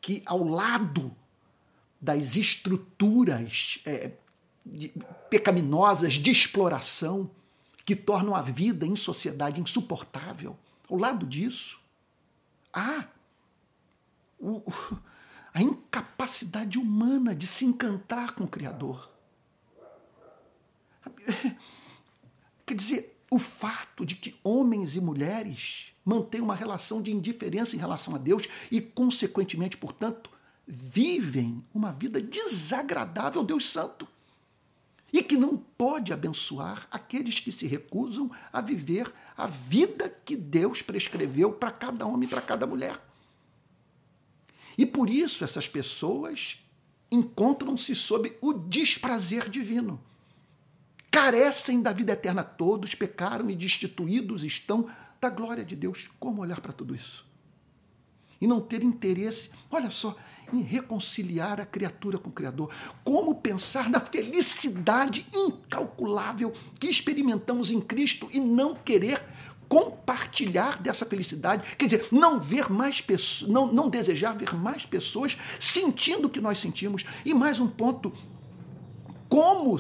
que 0.02 0.22
ao 0.26 0.44
lado 0.44 1.16
das 2.00 2.36
estruturas 2.36 3.80
é, 3.86 4.12
de, 4.66 4.94
pecaminosas 5.30 6.14
de 6.14 6.30
exploração 6.30 7.32
que 7.86 7.96
tornam 7.96 8.36
a 8.36 8.42
vida 8.42 8.86
em 8.86 8.96
sociedade 8.96 9.60
insuportável, 9.60 10.58
ao 10.90 10.98
lado 10.98 11.26
disso, 11.26 11.80
há 12.74 13.06
o, 14.40 14.62
a 15.54 15.62
incapacidade 15.62 16.78
humana 16.78 17.36
de 17.36 17.48
se 17.48 17.66
encantar 17.66 18.34
com 18.34 18.44
o 18.44 18.48
Criador. 18.48 19.10
Quer 22.66 22.74
dizer, 22.74 23.20
o 23.32 23.40
fato 23.40 24.06
de 24.06 24.16
que 24.16 24.36
homens 24.44 24.96
e 24.96 25.02
mulheres 25.02 25.94
mantêm 26.04 26.42
uma 26.42 26.56
relação 26.56 27.02
de 27.02 27.12
indiferença 27.12 27.76
em 27.76 27.80
relação 27.80 28.16
a 28.16 28.18
Deus 28.18 28.48
e, 28.72 28.82
consequentemente, 28.82 29.78
portanto, 29.78 30.30
vivem 30.68 31.64
uma 31.74 31.92
vida 31.92 32.22
desagradável 32.22 33.42
ao 33.42 33.48
Deus 33.48 33.68
Santo 33.68 34.08
e 35.12 35.24
que 35.24 35.36
não 35.36 35.58
pode 35.58 36.14
abençoar 36.14 36.88
aqueles 36.92 37.40
que 37.40 37.52
se 37.52 37.66
recusam 37.66 38.32
a 38.54 38.62
viver 38.62 39.12
a 39.36 39.48
vida 39.48 40.10
que 40.24 40.36
Deus 40.36 40.82
prescreveu 40.82 41.52
para 41.52 41.72
cada 41.72 42.06
homem 42.06 42.28
e 42.28 42.30
para 42.30 42.42
cada 42.42 42.68
mulher. 42.68 43.00
E 44.78 44.86
por 44.86 45.10
isso 45.10 45.44
essas 45.44 45.68
pessoas 45.68 46.60
encontram-se 47.12 47.96
sob 47.96 48.36
o 48.40 48.54
desprazer 48.54 49.50
divino. 49.50 50.00
Carecem 51.12 51.82
da 51.82 51.92
vida 51.92 52.14
eterna, 52.14 52.44
todos 52.44 52.94
pecaram 52.94 53.50
e 53.50 53.56
destituídos 53.56 54.44
estão 54.44 54.88
da 55.20 55.30
glória 55.30 55.66
de 55.66 55.76
Deus. 55.76 56.08
Como 56.20 56.42
olhar 56.42 56.62
para 56.62 56.74
tudo 56.74 56.96
isso? 56.96 57.28
E 58.42 58.48
não 58.48 58.62
ter 58.62 58.84
interesse, 58.84 59.50
olha 59.70 59.92
só, 59.92 60.16
em 60.54 60.62
reconciliar 60.62 61.60
a 61.60 61.66
criatura 61.66 62.18
com 62.18 62.30
o 62.30 62.34
Criador. 62.34 62.72
Como 63.04 63.36
pensar 63.36 63.90
na 63.90 64.00
felicidade 64.00 65.28
incalculável 65.34 66.54
que 66.80 66.88
experimentamos 66.88 67.70
em 67.70 67.82
Cristo 67.82 68.30
e 68.32 68.40
não 68.40 68.76
querer 68.76 69.22
compartilhar 69.68 70.82
dessa 70.82 71.06
felicidade, 71.06 71.76
quer 71.78 71.86
dizer, 71.86 72.08
não 72.12 72.40
ver 72.40 72.72
mais 72.72 73.02
pessoas, 73.02 73.50
não, 73.50 73.72
não 73.72 73.88
desejar 73.88 74.36
ver 74.36 74.56
mais 74.56 74.86
pessoas 74.86 75.38
sentindo 75.60 76.26
o 76.26 76.30
que 76.30 76.42
nós 76.42 76.58
sentimos. 76.58 77.04
E 77.24 77.34
mais 77.34 77.60
um 77.60 77.68
ponto, 77.68 78.12
como 79.28 79.80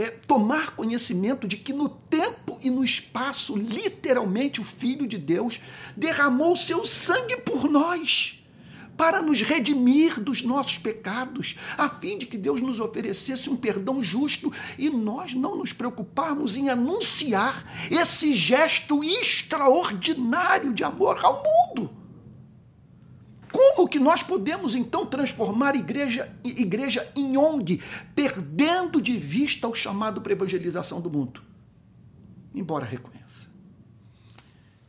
é, 0.00 0.10
tomar 0.26 0.70
conhecimento 0.70 1.46
de 1.46 1.56
que 1.56 1.72
no 1.72 1.88
tempo 1.88 2.58
e 2.62 2.70
no 2.70 2.82
espaço, 2.82 3.56
literalmente, 3.56 4.60
o 4.60 4.64
Filho 4.64 5.06
de 5.06 5.18
Deus 5.18 5.60
derramou 5.94 6.56
seu 6.56 6.86
sangue 6.86 7.36
por 7.38 7.68
nós 7.68 8.36
para 8.96 9.22
nos 9.22 9.40
redimir 9.40 10.20
dos 10.20 10.42
nossos 10.42 10.76
pecados, 10.76 11.56
a 11.78 11.88
fim 11.88 12.18
de 12.18 12.26
que 12.26 12.36
Deus 12.36 12.60
nos 12.60 12.80
oferecesse 12.80 13.48
um 13.48 13.56
perdão 13.56 14.02
justo 14.02 14.52
e 14.78 14.90
nós 14.90 15.32
não 15.32 15.56
nos 15.56 15.72
preocuparmos 15.72 16.54
em 16.56 16.68
anunciar 16.68 17.64
esse 17.90 18.34
gesto 18.34 19.02
extraordinário 19.02 20.74
de 20.74 20.84
amor 20.84 21.18
ao 21.22 21.42
mundo. 21.42 21.99
Como 23.52 23.88
que 23.88 23.98
nós 23.98 24.22
podemos 24.22 24.74
então 24.74 25.04
transformar 25.06 25.74
igreja, 25.74 26.32
igreja 26.44 27.10
em 27.16 27.36
ONG, 27.36 27.82
perdendo 28.14 29.00
de 29.00 29.16
vista 29.16 29.66
o 29.66 29.74
chamado 29.74 30.20
para 30.20 30.32
evangelização 30.32 31.00
do 31.00 31.10
mundo? 31.10 31.42
Embora 32.54 32.84
reconheça 32.84 33.48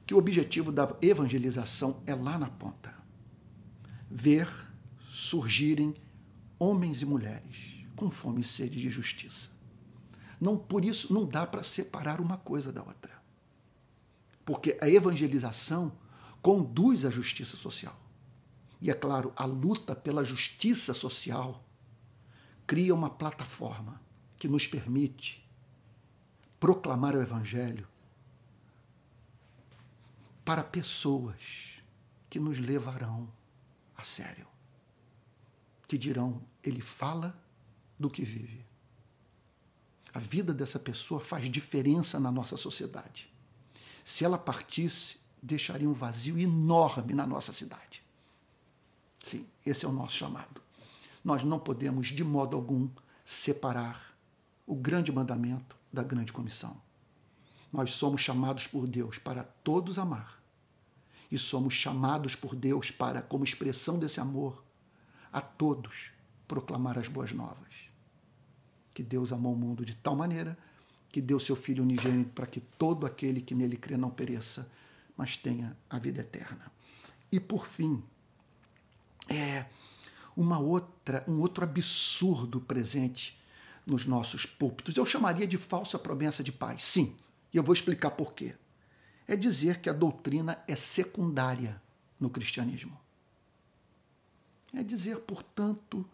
que 0.06 0.13
o 0.13 0.18
objetivo 0.18 0.72
da 0.72 0.94
evangelização 1.01 2.01
é 2.06 2.13
lá 2.13 2.38
na 2.38 2.48
ponta 2.48 2.94
ver 4.10 4.48
surgirem 5.10 5.95
homens 6.60 7.02
e 7.02 7.06
mulheres 7.06 7.86
com 7.95 8.10
fome 8.10 8.41
e 8.41 8.43
sede 8.43 8.80
de 8.80 8.89
justiça. 8.89 9.50
Não 10.39 10.58
por 10.58 10.84
isso 10.84 11.13
não 11.13 11.24
dá 11.24 11.45
para 11.45 11.63
separar 11.63 12.19
uma 12.19 12.36
coisa 12.36 12.74
da 12.74 12.82
outra. 12.82 13.12
Porque 14.43 14.76
a 14.82 14.89
evangelização 14.89 15.91
conduz 16.41 17.06
à 17.06 17.12
justiça 17.12 17.56
social. 17.56 17.95
E 18.82 18.89
é 18.89 18.94
claro, 18.96 19.32
a 19.36 19.46
luta 19.46 19.96
pela 19.96 20.26
justiça 20.26 20.94
social 20.94 21.63
cria 22.65 22.96
uma 22.96 23.10
plataforma 23.10 24.02
que 24.38 24.48
nos 24.48 24.65
permite 24.65 25.48
proclamar 26.60 27.15
o 27.15 27.22
evangelho 27.22 27.88
para 30.44 30.63
pessoas 30.63 31.80
que 32.30 32.39
nos 32.39 32.58
levarão 32.58 33.32
a 33.96 34.04
sério. 34.04 34.48
Que 35.88 35.98
dirão, 35.98 36.41
ele 36.63 36.82
fala 36.82 37.39
do 38.00 38.10
que 38.10 38.24
vive. 38.24 38.65
A 40.13 40.20
vida 40.20 40.54
dessa 40.54 40.80
pessoa 40.80 41.22
faz 41.22 41.50
diferença 41.50 42.20
na 42.20 42.32
nossa 42.32 42.58
sociedade. 42.58 43.32
Se 44.04 44.26
ela 44.26 44.38
partisse, 44.38 45.17
deixaria 45.41 45.88
um 45.88 45.94
vazio 45.94 46.39
enorme 46.39 47.13
na 47.13 47.28
nossa 47.28 47.54
cidade. 47.54 48.04
Sim, 49.23 49.45
esse 49.65 49.86
é 49.86 49.88
o 49.88 49.91
nosso 49.91 50.15
chamado. 50.15 50.62
Nós 51.23 51.43
não 51.43 51.60
podemos, 51.60 52.07
de 52.07 52.23
modo 52.23 52.55
algum, 52.55 52.89
separar 53.23 54.15
o 54.65 54.75
grande 54.75 55.12
mandamento 55.12 55.75
da 55.91 56.03
grande 56.03 56.34
comissão. 56.34 56.75
Nós 57.71 57.93
somos 57.93 58.21
chamados 58.21 58.67
por 58.67 58.88
Deus 58.88 59.17
para 59.17 59.43
todos 59.43 59.99
amar 59.99 60.41
e 61.31 61.38
somos 61.38 61.73
chamados 61.73 62.36
por 62.36 62.55
Deus 62.55 62.91
para, 62.91 63.21
como 63.21 63.43
expressão 63.43 63.97
desse 63.97 64.19
amor, 64.19 64.63
a 65.31 65.39
todos 65.39 66.12
proclamar 66.47 66.97
as 66.97 67.07
boas 67.07 67.31
novas. 67.31 67.73
Que 68.93 69.01
Deus 69.01 69.31
amou 69.31 69.53
o 69.53 69.57
mundo 69.57 69.86
de 69.86 69.95
tal 69.95 70.15
maneira 70.15 70.57
que 71.07 71.21
deu 71.21 71.39
seu 71.39 71.55
Filho 71.55 71.84
unigênito 71.84 72.31
para 72.31 72.47
que 72.47 72.60
todo 72.60 73.05
aquele 73.05 73.41
que 73.41 73.55
nele 73.55 73.77
crê 73.77 73.95
não 73.95 74.10
pereça, 74.10 74.69
mas 75.15 75.38
tenha 75.38 75.77
a 75.89 75.97
vida 75.97 76.21
eterna. 76.21 76.71
E 77.31 77.39
por 77.39 77.65
fim, 77.65 78.03
é 79.36 79.65
uma 80.36 80.60
outra, 80.60 81.24
um 81.28 81.39
outro 81.39 81.63
absurdo 81.63 82.62
presente 82.62 83.38
nos 83.86 84.06
nossos 84.06 84.46
púlpitos. 84.46 84.96
Eu 84.96 85.06
chamaria 85.06 85.48
de 85.48 85.58
falsa 85.58 85.98
promessa 85.98 86.44
de 86.44 86.52
paz. 86.52 86.84
Sim, 86.84 87.15
e 87.54 87.58
eu 87.58 87.63
vou 87.63 87.74
explicar 87.74 88.12
por 88.12 88.34
quê 88.34 88.56
é 89.32 89.36
dizer 89.38 89.80
que 89.80 89.89
a 89.89 89.94
doutrina 89.94 90.62
é 90.67 90.76
secundária 90.76 91.82
no 92.20 92.30
cristianismo. 92.30 93.00
É 94.74 94.84
dizer, 94.84 95.20
portanto, 95.20 96.06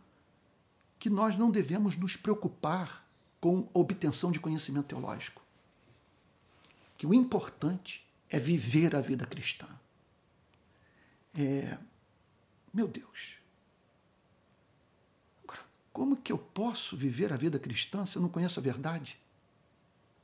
que 0.99 1.09
nós 1.09 1.35
não 1.35 1.49
devemos 1.49 1.97
nos 1.97 2.15
preocupar 2.15 3.03
com 3.41 3.67
a 3.73 3.79
obtenção 3.79 4.31
de 4.31 4.39
conhecimento 4.39 4.89
teológico. 4.89 5.41
Que 6.95 7.07
o 7.07 7.13
importante 7.13 8.07
é 8.29 8.37
viver 8.37 8.95
a 8.95 9.01
vida 9.01 9.25
cristã. 9.25 9.67
É, 11.35 11.75
meu 12.77 12.87
Deus. 12.87 13.39
Agora, 15.43 15.65
como 15.91 16.15
que 16.15 16.31
eu 16.31 16.37
posso 16.37 16.95
viver 16.95 17.33
a 17.33 17.35
vida 17.35 17.57
cristã 17.57 18.05
se 18.05 18.17
eu 18.17 18.21
não 18.21 18.29
conheço 18.29 18.59
a 18.59 18.63
verdade? 18.63 19.19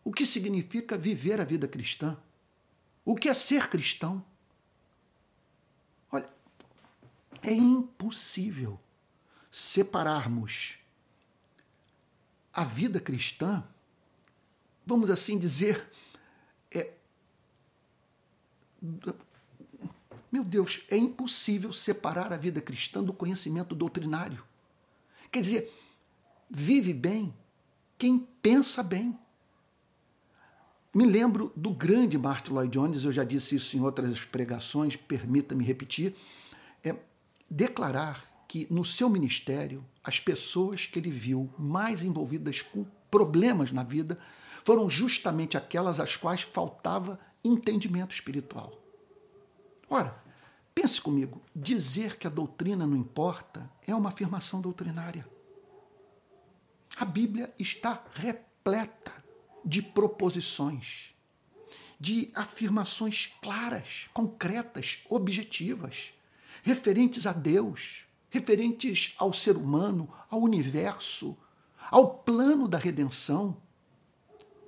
O 0.03 0.13
que 0.13 0.23
significa 0.23 0.95
viver 0.95 1.41
a 1.41 1.43
vida 1.43 1.67
cristã? 1.67 2.15
O 3.03 3.15
que 3.15 3.27
é 3.27 3.33
ser 3.33 3.69
cristão? 3.69 4.23
Olha, 6.11 6.29
é 7.41 7.51
impossível 7.51 8.79
separarmos 9.51 10.77
a 12.53 12.63
vida 12.63 12.99
cristã, 12.99 13.67
vamos 14.85 15.09
assim 15.09 15.39
dizer, 15.39 15.91
é, 16.69 16.93
meu 20.33 20.43
Deus, 20.43 20.81
é 20.89 20.97
impossível 20.97 21.71
separar 21.71 22.33
a 22.33 22.37
vida 22.37 22.59
cristã 22.59 23.03
do 23.03 23.13
conhecimento 23.13 23.75
doutrinário. 23.75 24.43
Quer 25.31 25.41
dizer, 25.41 25.71
vive 26.49 26.91
bem 26.91 27.31
quem 27.99 28.27
pensa 28.41 28.81
bem. 28.81 29.15
Me 30.91 31.05
lembro 31.05 31.53
do 31.55 31.69
grande 31.69 32.17
Martin 32.17 32.53
Lloyd 32.53 32.71
Jones, 32.71 33.03
eu 33.03 33.11
já 33.11 33.23
disse 33.23 33.57
isso 33.57 33.77
em 33.77 33.81
outras 33.81 34.25
pregações, 34.25 34.95
permita-me 34.95 35.63
repetir, 35.63 36.15
é 36.83 36.95
declarar 37.47 38.25
que 38.47 38.65
no 38.71 38.83
seu 38.83 39.11
ministério 39.11 39.85
as 40.03 40.19
pessoas 40.19 40.87
que 40.87 40.97
ele 40.97 41.11
viu 41.11 41.47
mais 41.59 42.03
envolvidas 42.03 42.59
com 42.59 42.87
problemas 43.11 43.71
na 43.71 43.83
vida 43.83 44.17
foram 44.65 44.89
justamente 44.89 45.57
aquelas 45.57 45.99
às 45.99 46.17
quais 46.17 46.41
faltava 46.41 47.19
entendimento 47.43 48.15
espiritual. 48.15 48.79
Ora, 49.87 50.22
pense 50.73 51.01
comigo, 51.01 51.41
dizer 51.55 52.17
que 52.17 52.27
a 52.27 52.29
doutrina 52.29 52.85
não 52.85 52.97
importa 52.97 53.69
é 53.85 53.93
uma 53.95 54.09
afirmação 54.09 54.61
doutrinária. 54.61 55.27
A 56.97 57.05
Bíblia 57.05 57.53
está 57.57 58.03
repleta 58.13 59.11
de 59.65 59.81
proposições, 59.81 61.13
de 61.99 62.31
afirmações 62.35 63.33
claras, 63.41 64.09
concretas, 64.13 64.99
objetivas, 65.09 66.13
referentes 66.61 67.25
a 67.25 67.33
Deus, 67.33 68.05
referentes 68.29 69.13
ao 69.17 69.31
ser 69.31 69.55
humano, 69.55 70.11
ao 70.29 70.41
universo, 70.41 71.37
ao 71.89 72.13
plano 72.13 72.67
da 72.67 72.77
redenção. 72.77 73.57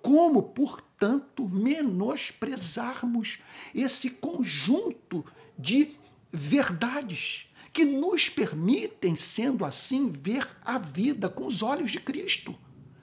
Como, 0.06 0.44
portanto, 0.44 1.50
menosprezarmos 1.50 3.40
esse 3.74 4.12
conjunto 4.12 5.26
de 5.58 5.96
verdades 6.32 7.48
que 7.74 7.84
nos 7.84 8.30
permitem, 8.30 9.16
sendo 9.16 9.66
assim, 9.66 10.12
ver 10.12 10.48
a 10.64 10.78
vida 10.78 11.28
com 11.28 11.48
os 11.48 11.64
olhos 11.64 11.92
de 11.92 12.00
Cristo? 12.00 12.56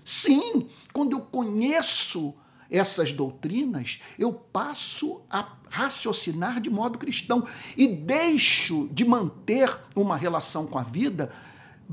Sim, 0.04 0.68
quando 0.92 1.14
eu 1.16 1.20
conheço 1.22 2.36
essas 2.70 3.10
doutrinas, 3.10 3.98
eu 4.16 4.32
passo 4.32 5.22
a 5.28 5.56
raciocinar 5.68 6.60
de 6.60 6.70
modo 6.70 7.00
cristão 7.00 7.44
e 7.76 7.88
deixo 7.88 8.88
de 8.92 9.04
manter 9.04 9.76
uma 9.96 10.16
relação 10.16 10.68
com 10.68 10.78
a 10.78 10.84
vida 10.84 11.32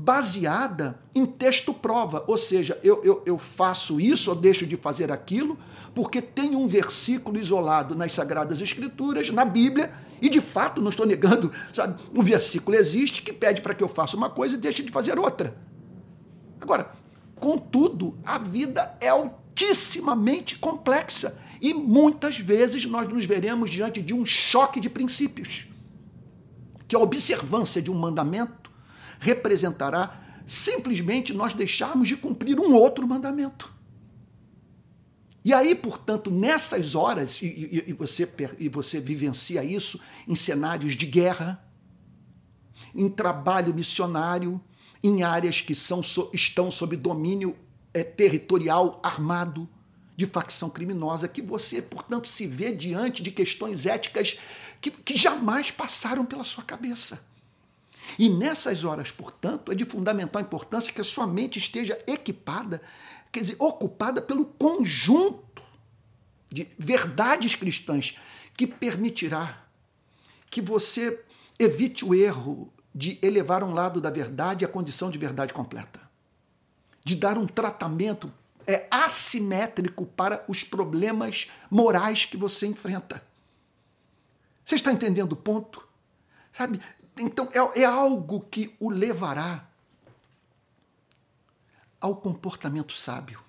baseada 0.00 0.98
em 1.14 1.26
texto-prova. 1.26 2.24
Ou 2.26 2.38
seja, 2.38 2.78
eu, 2.82 3.02
eu, 3.04 3.22
eu 3.26 3.38
faço 3.38 4.00
isso 4.00 4.30
ou 4.30 4.36
deixo 4.36 4.66
de 4.66 4.76
fazer 4.76 5.12
aquilo 5.12 5.58
porque 5.94 6.22
tem 6.22 6.56
um 6.56 6.66
versículo 6.66 7.38
isolado 7.38 7.94
nas 7.94 8.12
Sagradas 8.12 8.60
Escrituras, 8.60 9.30
na 9.30 9.44
Bíblia, 9.44 9.92
e 10.22 10.28
de 10.28 10.40
fato, 10.40 10.80
não 10.80 10.90
estou 10.90 11.06
negando, 11.06 11.50
sabe, 11.72 12.00
um 12.14 12.22
versículo 12.22 12.76
existe 12.76 13.22
que 13.22 13.32
pede 13.32 13.60
para 13.60 13.74
que 13.74 13.82
eu 13.82 13.88
faça 13.88 14.16
uma 14.16 14.30
coisa 14.30 14.54
e 14.54 14.58
deixe 14.58 14.82
de 14.82 14.92
fazer 14.92 15.18
outra. 15.18 15.56
Agora, 16.60 16.92
contudo, 17.36 18.16
a 18.24 18.38
vida 18.38 18.96
é 19.00 19.08
altissimamente 19.08 20.58
complexa 20.58 21.38
e 21.60 21.74
muitas 21.74 22.38
vezes 22.38 22.84
nós 22.84 23.08
nos 23.08 23.24
veremos 23.24 23.70
diante 23.70 24.00
de 24.00 24.14
um 24.14 24.24
choque 24.24 24.78
de 24.78 24.88
princípios. 24.88 25.66
Que 26.86 26.96
a 26.96 26.98
observância 26.98 27.80
de 27.80 27.90
um 27.90 27.94
mandamento 27.94 28.69
representará 29.20 30.42
simplesmente 30.46 31.32
nós 31.32 31.54
deixarmos 31.54 32.08
de 32.08 32.16
cumprir 32.16 32.58
um 32.58 32.74
outro 32.74 33.06
mandamento. 33.06 33.72
E 35.44 35.54
aí, 35.54 35.74
portanto, 35.74 36.30
nessas 36.30 36.94
horas, 36.94 37.40
e, 37.40 37.46
e, 37.46 37.84
e, 37.88 37.92
você, 37.92 38.28
e 38.58 38.68
você 38.68 39.00
vivencia 39.00 39.62
isso 39.62 40.00
em 40.26 40.34
cenários 40.34 40.96
de 40.96 41.06
guerra, 41.06 41.64
em 42.94 43.08
trabalho 43.08 43.72
missionário, 43.72 44.60
em 45.02 45.22
áreas 45.22 45.60
que 45.60 45.74
são, 45.74 46.00
estão 46.32 46.70
sob 46.70 46.96
domínio 46.96 47.56
é, 47.94 48.02
territorial 48.02 49.00
armado 49.02 49.68
de 50.16 50.26
facção 50.26 50.68
criminosa, 50.68 51.26
que 51.26 51.40
você, 51.40 51.80
portanto, 51.80 52.28
se 52.28 52.46
vê 52.46 52.74
diante 52.74 53.22
de 53.22 53.30
questões 53.30 53.86
éticas 53.86 54.38
que, 54.80 54.90
que 54.90 55.16
jamais 55.16 55.70
passaram 55.70 56.26
pela 56.26 56.44
sua 56.44 56.62
cabeça. 56.62 57.24
E 58.18 58.28
nessas 58.28 58.84
horas, 58.84 59.10
portanto, 59.10 59.72
é 59.72 59.74
de 59.74 59.84
fundamental 59.84 60.40
importância 60.42 60.92
que 60.92 61.00
a 61.00 61.04
sua 61.04 61.26
mente 61.26 61.58
esteja 61.58 62.00
equipada, 62.06 62.82
quer 63.30 63.40
dizer, 63.40 63.56
ocupada 63.58 64.20
pelo 64.20 64.44
conjunto 64.44 65.62
de 66.50 66.68
verdades 66.78 67.54
cristãs 67.54 68.16
que 68.56 68.66
permitirá 68.66 69.64
que 70.50 70.60
você 70.60 71.22
evite 71.58 72.04
o 72.04 72.14
erro 72.14 72.72
de 72.94 73.18
elevar 73.22 73.62
um 73.62 73.72
lado 73.72 74.00
da 74.00 74.10
verdade 74.10 74.64
à 74.64 74.68
condição 74.68 75.10
de 75.10 75.18
verdade 75.18 75.52
completa, 75.52 76.00
de 77.04 77.14
dar 77.14 77.38
um 77.38 77.46
tratamento 77.46 78.32
é, 78.66 78.86
assimétrico 78.90 80.04
para 80.04 80.44
os 80.48 80.64
problemas 80.64 81.48
morais 81.70 82.24
que 82.24 82.36
você 82.36 82.66
enfrenta. 82.66 83.22
Você 84.64 84.74
está 84.74 84.92
entendendo 84.92 85.32
o 85.32 85.36
ponto? 85.36 85.86
Sabe? 86.52 86.80
Então 87.20 87.48
é, 87.52 87.80
é 87.80 87.84
algo 87.84 88.40
que 88.40 88.74
o 88.80 88.90
levará 88.90 89.68
ao 92.00 92.16
comportamento 92.16 92.94
sábio, 92.94 93.42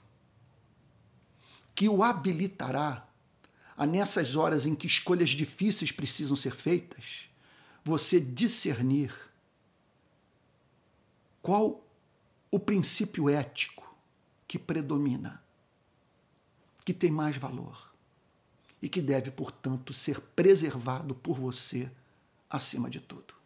que 1.73 1.87
o 1.87 2.03
habilitará 2.03 3.07
a 3.77 3.85
nessas 3.85 4.35
horas 4.35 4.65
em 4.65 4.75
que 4.75 4.85
escolhas 4.85 5.29
difíceis 5.29 5.91
precisam 5.91 6.35
ser 6.35 6.53
feitas, 6.53 7.29
você 7.83 8.19
discernir 8.19 9.15
qual 11.41 11.83
o 12.51 12.59
princípio 12.59 13.29
ético 13.29 13.95
que 14.47 14.59
predomina, 14.59 15.41
que 16.83 16.93
tem 16.93 17.09
mais 17.09 17.37
valor 17.37 17.89
e 18.81 18.89
que 18.89 19.01
deve, 19.01 19.31
portanto, 19.31 19.93
ser 19.93 20.19
preservado 20.19 21.15
por 21.15 21.39
você 21.39 21.89
acima 22.49 22.89
de 22.89 22.99
tudo. 22.99 23.40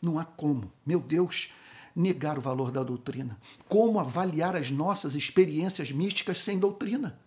Não 0.00 0.18
há 0.18 0.24
como, 0.24 0.72
meu 0.86 1.00
Deus, 1.00 1.50
negar 1.94 2.38
o 2.38 2.40
valor 2.40 2.70
da 2.70 2.82
doutrina. 2.82 3.38
Como 3.68 3.98
avaliar 3.98 4.54
as 4.54 4.70
nossas 4.70 5.14
experiências 5.14 5.90
místicas 5.90 6.38
sem 6.38 6.58
doutrina? 6.58 7.18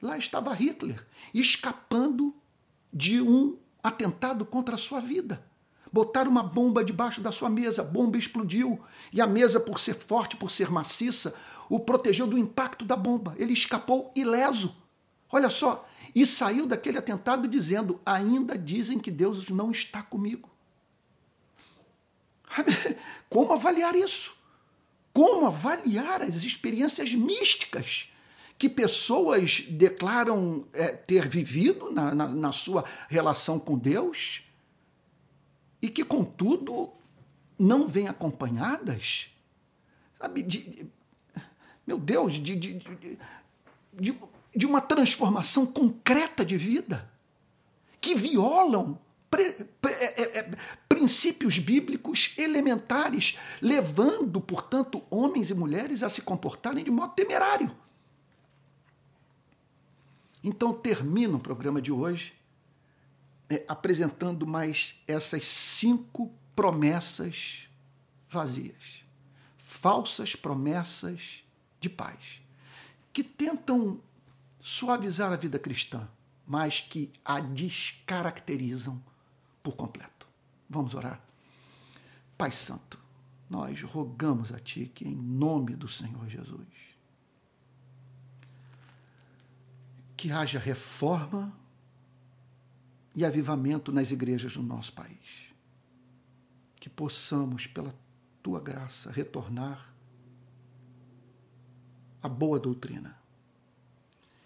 Lá 0.00 0.16
estava 0.16 0.52
Hitler, 0.54 1.06
escapando 1.34 2.34
de 2.92 3.20
um 3.20 3.56
atentado 3.82 4.44
contra 4.44 4.74
a 4.74 4.78
sua 4.78 5.00
vida. 5.00 5.44
Botaram 5.92 6.30
uma 6.30 6.42
bomba 6.42 6.84
debaixo 6.84 7.20
da 7.20 7.30
sua 7.30 7.48
mesa, 7.48 7.82
a 7.82 7.84
bomba 7.84 8.18
explodiu. 8.18 8.80
E 9.12 9.20
a 9.20 9.26
mesa, 9.26 9.60
por 9.60 9.78
ser 9.78 9.94
forte, 9.94 10.36
por 10.36 10.50
ser 10.50 10.70
maciça, 10.70 11.34
o 11.68 11.78
protegeu 11.78 12.26
do 12.26 12.36
impacto 12.36 12.84
da 12.84 12.96
bomba. 12.96 13.34
Ele 13.38 13.52
escapou 13.52 14.12
ileso. 14.14 14.74
Olha 15.30 15.50
só, 15.50 15.88
e 16.14 16.24
saiu 16.26 16.66
daquele 16.66 16.98
atentado 16.98 17.46
dizendo: 17.46 18.00
ainda 18.04 18.58
dizem 18.58 18.98
que 18.98 19.10
Deus 19.10 19.48
não 19.48 19.70
está 19.70 20.02
comigo. 20.02 20.50
Como 23.28 23.52
avaliar 23.52 23.94
isso? 23.94 24.36
Como 25.12 25.46
avaliar 25.46 26.22
as 26.22 26.44
experiências 26.44 27.12
místicas 27.12 28.08
que 28.58 28.68
pessoas 28.68 29.64
declaram 29.68 30.66
é, 30.72 30.88
ter 30.88 31.28
vivido 31.28 31.90
na, 31.90 32.14
na, 32.14 32.28
na 32.28 32.52
sua 32.52 32.84
relação 33.08 33.58
com 33.58 33.76
Deus? 33.76 34.46
e 35.80 35.88
que, 35.88 36.04
contudo, 36.04 36.90
não 37.58 37.86
vêm 37.86 38.08
acompanhadas, 38.08 39.30
sabe, 40.18 40.42
de, 40.42 40.86
meu 41.86 41.98
Deus, 41.98 42.34
de, 42.34 42.56
de, 42.56 42.82
de, 43.92 44.18
de 44.54 44.66
uma 44.66 44.80
transformação 44.80 45.64
concreta 45.64 46.44
de 46.44 46.56
vida, 46.56 47.08
que 48.00 48.14
violam 48.14 48.98
pre, 49.36 49.52
pre, 49.80 49.92
é, 49.92 50.38
é, 50.38 50.56
princípios 50.88 51.58
bíblicos 51.58 52.32
elementares, 52.38 53.38
levando, 53.60 54.40
portanto, 54.40 55.02
homens 55.10 55.50
e 55.50 55.54
mulheres 55.54 56.02
a 56.02 56.08
se 56.08 56.22
comportarem 56.22 56.82
de 56.82 56.90
modo 56.90 57.14
temerário. 57.14 57.70
Então, 60.42 60.72
termino 60.72 61.36
o 61.36 61.40
programa 61.40 61.82
de 61.82 61.92
hoje 61.92 62.32
é, 63.50 63.64
apresentando 63.68 64.46
mais 64.46 64.98
essas 65.06 65.46
cinco 65.46 66.32
promessas 66.54 67.68
vazias, 68.30 69.04
falsas 69.58 70.34
promessas 70.34 71.42
de 71.78 71.90
paz, 71.90 72.40
que 73.12 73.22
tentam 73.22 74.00
suavizar 74.60 75.30
a 75.32 75.36
vida 75.36 75.58
cristã, 75.58 76.08
mas 76.46 76.80
que 76.80 77.12
a 77.24 77.40
descaracterizam 77.40 79.02
por 79.66 79.74
completo. 79.74 80.28
Vamos 80.70 80.94
orar? 80.94 81.20
Pai 82.38 82.52
Santo, 82.52 83.00
nós 83.50 83.82
rogamos 83.82 84.52
a 84.52 84.60
Ti 84.60 84.86
que, 84.94 85.04
em 85.08 85.16
nome 85.16 85.74
do 85.74 85.88
Senhor 85.88 86.28
Jesus, 86.28 86.68
que 90.16 90.30
haja 90.30 90.60
reforma 90.60 91.52
e 93.12 93.24
avivamento 93.24 93.90
nas 93.90 94.12
igrejas 94.12 94.54
do 94.54 94.62
nosso 94.62 94.92
país. 94.92 95.50
Que 96.76 96.88
possamos, 96.88 97.66
pela 97.66 97.92
tua 98.44 98.60
graça, 98.60 99.10
retornar 99.10 99.92
à 102.22 102.28
boa 102.28 102.60
doutrina. 102.60 103.18